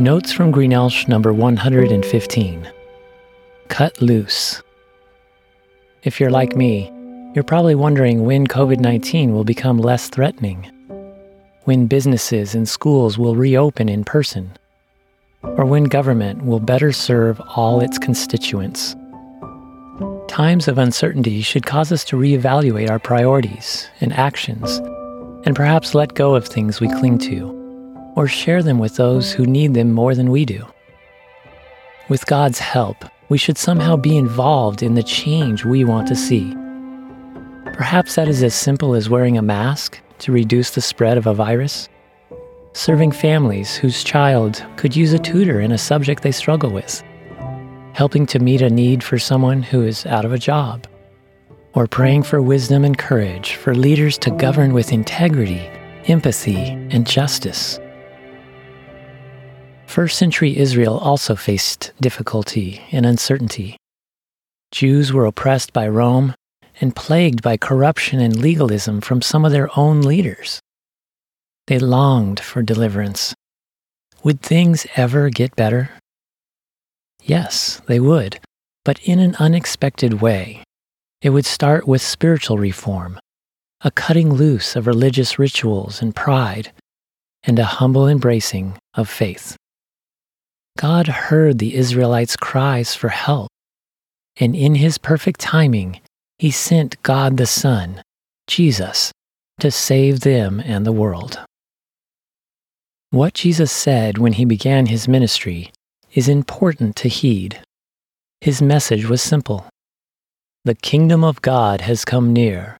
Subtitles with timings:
[0.00, 2.72] Notes from Greenelsh number 115.
[3.68, 4.62] Cut loose.
[6.04, 6.90] If you're like me,
[7.34, 10.70] you're probably wondering when COVID 19 will become less threatening,
[11.64, 14.56] when businesses and schools will reopen in person,
[15.42, 18.96] or when government will better serve all its constituents.
[20.28, 24.78] Times of uncertainty should cause us to reevaluate our priorities and actions,
[25.44, 27.59] and perhaps let go of things we cling to,
[28.20, 30.62] or share them with those who need them more than we do.
[32.10, 36.54] With God's help, we should somehow be involved in the change we want to see.
[37.72, 41.32] Perhaps that is as simple as wearing a mask to reduce the spread of a
[41.32, 41.88] virus,
[42.74, 47.02] serving families whose child could use a tutor in a subject they struggle with,
[47.94, 50.86] helping to meet a need for someone who is out of a job,
[51.72, 55.70] or praying for wisdom and courage for leaders to govern with integrity,
[56.04, 57.80] empathy, and justice.
[59.90, 63.76] First century Israel also faced difficulty and uncertainty.
[64.70, 66.32] Jews were oppressed by Rome
[66.80, 70.60] and plagued by corruption and legalism from some of their own leaders.
[71.66, 73.34] They longed for deliverance.
[74.22, 75.90] Would things ever get better?
[77.20, 78.38] Yes, they would,
[78.84, 80.62] but in an unexpected way.
[81.20, 83.18] It would start with spiritual reform,
[83.80, 86.70] a cutting loose of religious rituals and pride,
[87.42, 89.56] and a humble embracing of faith.
[90.78, 93.48] God heard the Israelites' cries for help,
[94.36, 96.00] and in his perfect timing,
[96.38, 98.02] he sent God the Son,
[98.46, 99.12] Jesus,
[99.58, 101.38] to save them and the world.
[103.10, 105.72] What Jesus said when he began his ministry
[106.14, 107.60] is important to heed.
[108.40, 109.66] His message was simple
[110.64, 112.76] The kingdom of God has come near.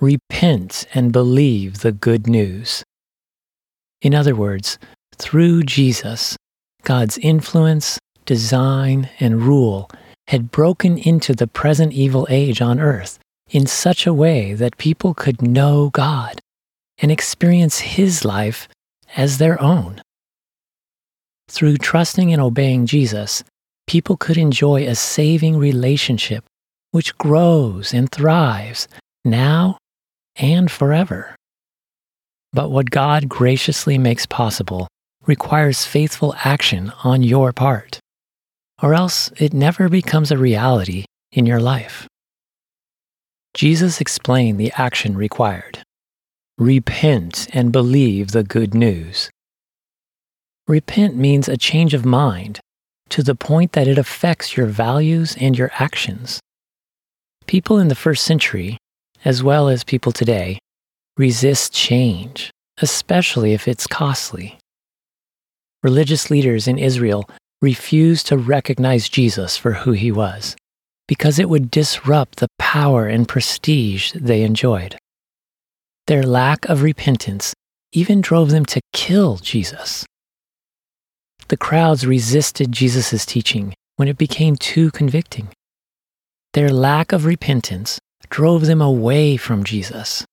[0.00, 2.84] Repent and believe the good news.
[4.00, 4.78] In other words,
[5.16, 6.36] through Jesus,
[6.88, 9.90] God's influence, design, and rule
[10.28, 13.18] had broken into the present evil age on earth
[13.50, 16.40] in such a way that people could know God
[16.96, 18.68] and experience His life
[19.18, 20.00] as their own.
[21.50, 23.44] Through trusting and obeying Jesus,
[23.86, 26.42] people could enjoy a saving relationship
[26.92, 28.88] which grows and thrives
[29.26, 29.76] now
[30.36, 31.36] and forever.
[32.54, 34.88] But what God graciously makes possible
[35.28, 38.00] requires faithful action on your part,
[38.82, 42.08] or else it never becomes a reality in your life.
[43.54, 45.82] Jesus explained the action required
[46.58, 49.30] repent and believe the good news.
[50.66, 52.58] Repent means a change of mind
[53.10, 56.40] to the point that it affects your values and your actions.
[57.46, 58.76] People in the first century,
[59.24, 60.58] as well as people today,
[61.16, 64.57] resist change, especially if it's costly
[65.82, 67.28] religious leaders in Israel
[67.60, 70.56] refused to recognize Jesus for who he was
[71.08, 74.96] because it would disrupt the power and prestige they enjoyed.
[76.06, 77.54] Their lack of repentance
[77.92, 80.04] even drove them to kill Jesus.
[81.48, 85.48] The crowds resisted Jesus' teaching when it became too convicting.
[86.52, 90.24] Their lack of repentance drove them away from Jesus.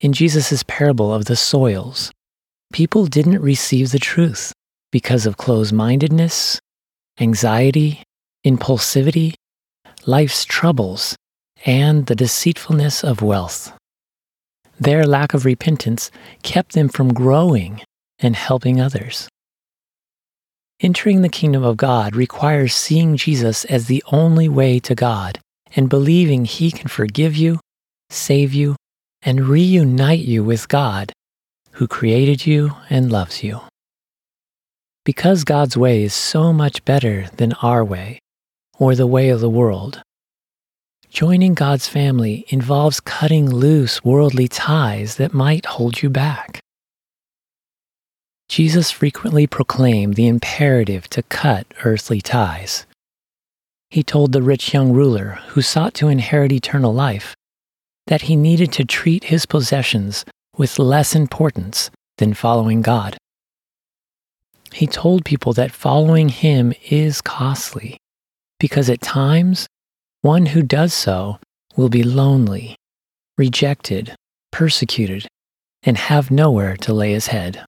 [0.00, 2.10] In Jesus' parable of the soils,
[2.72, 4.52] people didn't receive the truth
[4.90, 6.58] because of closed mindedness,
[7.20, 8.02] anxiety,
[8.46, 9.34] impulsivity,
[10.06, 11.16] life's troubles,
[11.64, 13.72] and the deceitfulness of wealth.
[14.80, 16.10] Their lack of repentance
[16.42, 17.82] kept them from growing
[18.18, 19.28] and helping others.
[20.80, 25.38] Entering the kingdom of God requires seeing Jesus as the only way to God
[25.76, 27.60] and believing He can forgive you,
[28.10, 28.74] save you,
[29.22, 31.12] and reunite you with God
[31.82, 33.60] who created you and loves you.
[35.04, 38.20] Because God's way is so much better than our way
[38.78, 40.00] or the way of the world,
[41.10, 46.60] joining God's family involves cutting loose worldly ties that might hold you back.
[48.48, 52.86] Jesus frequently proclaimed the imperative to cut earthly ties.
[53.90, 57.34] He told the rich young ruler who sought to inherit eternal life
[58.06, 60.24] that he needed to treat his possessions
[60.56, 63.16] with less importance than following God.
[64.72, 67.98] He told people that following him is costly
[68.58, 69.66] because at times
[70.22, 71.38] one who does so
[71.76, 72.76] will be lonely,
[73.36, 74.14] rejected,
[74.50, 75.26] persecuted,
[75.82, 77.64] and have nowhere to lay his head.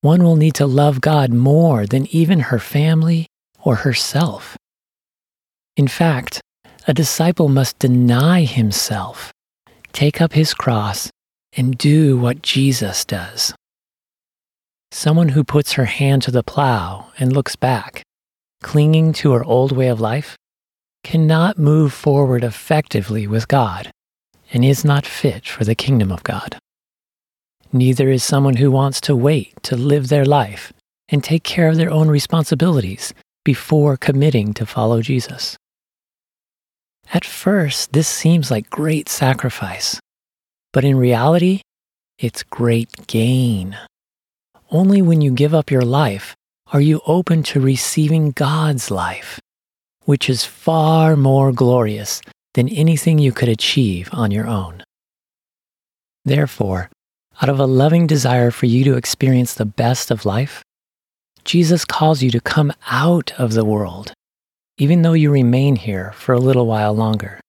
[0.00, 3.26] One will need to love God more than even her family
[3.62, 4.56] or herself.
[5.76, 6.40] In fact,
[6.88, 9.30] a disciple must deny himself,
[9.92, 11.10] take up his cross,
[11.56, 13.54] and do what Jesus does.
[14.92, 18.02] Someone who puts her hand to the plow and looks back,
[18.62, 20.36] clinging to her old way of life,
[21.04, 23.90] cannot move forward effectively with God
[24.52, 26.58] and is not fit for the kingdom of God.
[27.72, 30.72] Neither is someone who wants to wait to live their life
[31.08, 33.14] and take care of their own responsibilities
[33.44, 35.56] before committing to follow Jesus.
[37.12, 39.98] At first, this seems like great sacrifice,
[40.72, 41.60] but in reality,
[42.18, 43.76] it's great gain.
[44.70, 46.34] Only when you give up your life
[46.72, 49.40] are you open to receiving God's life,
[50.04, 52.22] which is far more glorious
[52.54, 54.82] than anything you could achieve on your own.
[56.24, 56.90] Therefore,
[57.42, 60.62] out of a loving desire for you to experience the best of life,
[61.44, 64.12] Jesus calls you to come out of the world,
[64.76, 67.40] even though you remain here for a little while longer.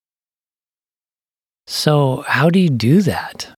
[1.67, 3.53] So, how do you do that?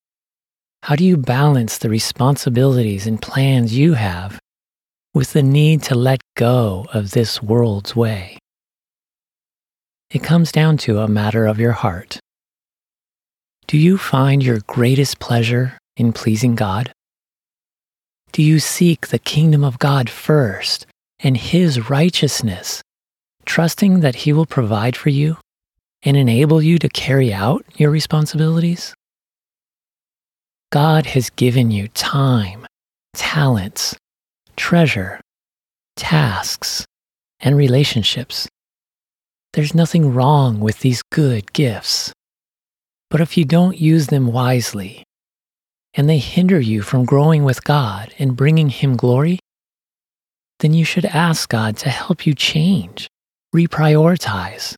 [0.83, 4.39] How do you balance the responsibilities and plans you have
[5.13, 8.38] with the need to let go of this world's way?
[10.11, 12.19] It comes down to a matter of your heart.
[13.65, 16.91] Do you find your greatest pleasure in pleasing God?
[18.33, 20.85] Do you seek the kingdom of God first
[21.19, 22.81] and His righteousness,
[23.45, 25.38] trusting that He will provide for you
[26.05, 28.94] and enable you to carry out your responsibilities?
[30.71, 32.65] God has given you time,
[33.13, 33.95] talents,
[34.55, 35.21] treasure,
[35.95, 36.85] tasks,
[37.39, 38.47] and relationships.
[39.53, 42.11] There's nothing wrong with these good gifts.
[43.09, 45.03] But if you don't use them wisely,
[45.94, 49.38] and they hinder you from growing with God and bringing Him glory,
[50.59, 53.07] then you should ask God to help you change,
[53.55, 54.75] reprioritize,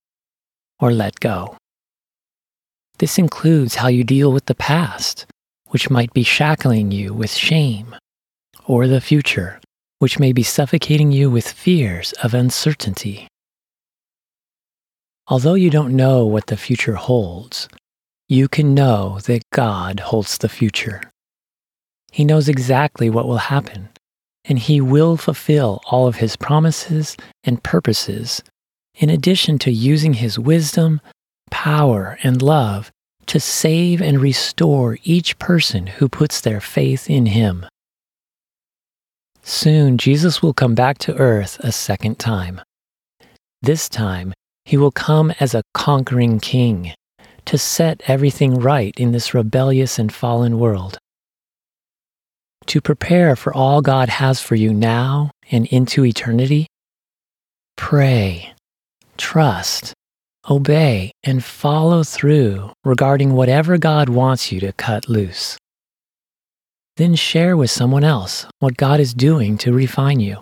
[0.79, 1.57] or let go.
[2.97, 5.25] This includes how you deal with the past,
[5.67, 7.95] which might be shackling you with shame,
[8.65, 9.59] or the future,
[9.99, 13.27] which may be suffocating you with fears of uncertainty.
[15.27, 17.67] Although you don't know what the future holds,
[18.29, 21.01] you can know that God holds the future.
[22.11, 23.89] He knows exactly what will happen,
[24.45, 28.41] and He will fulfill all of His promises and purposes,
[28.97, 31.01] in addition to using His wisdom,
[31.51, 32.91] power, and love
[33.27, 37.65] to save and restore each person who puts their faith in Him.
[39.41, 42.61] Soon, Jesus will come back to earth a second time.
[43.61, 44.33] This time,
[44.65, 46.93] He will come as a conquering king
[47.45, 50.97] to set everything right in this rebellious and fallen world.
[52.67, 56.65] To prepare for all God has for you now and into eternity,
[57.77, 58.54] pray,
[59.17, 59.93] trust,
[60.49, 65.57] obey, and follow through regarding whatever God wants you to cut loose.
[66.97, 70.41] Then share with someone else what God is doing to refine you.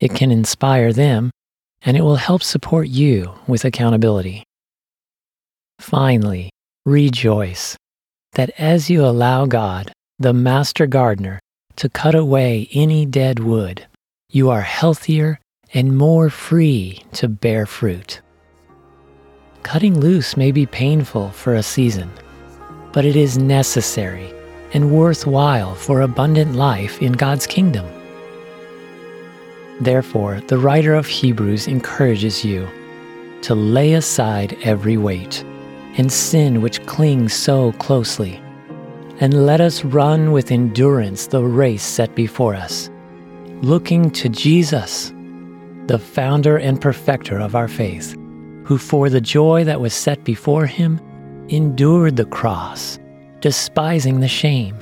[0.00, 1.30] It can inspire them,
[1.82, 4.44] and it will help support you with accountability.
[5.78, 6.50] Finally,
[6.84, 7.76] rejoice
[8.32, 11.40] that as you allow God, the master gardener,
[11.76, 13.86] to cut away any dead wood,
[14.28, 15.38] you are healthier
[15.74, 18.20] and more free to bear fruit.
[19.62, 22.10] Cutting loose may be painful for a season,
[22.92, 24.32] but it is necessary
[24.74, 27.86] and worthwhile for abundant life in God's kingdom.
[29.80, 32.68] Therefore, the writer of Hebrews encourages you
[33.42, 35.44] to lay aside every weight
[35.96, 38.40] and sin which clings so closely.
[39.20, 42.90] And let us run with endurance the race set before us,
[43.60, 45.12] looking to Jesus,
[45.86, 48.12] the founder and perfecter of our faith,
[48.64, 51.00] who for the joy that was set before him
[51.48, 52.98] endured the cross,
[53.40, 54.80] despising the shame,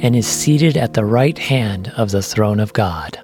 [0.00, 3.22] and is seated at the right hand of the throne of God.